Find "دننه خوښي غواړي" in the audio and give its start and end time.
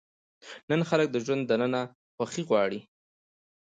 1.49-2.79